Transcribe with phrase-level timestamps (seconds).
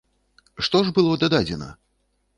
[0.67, 1.69] Што ж было дададзена?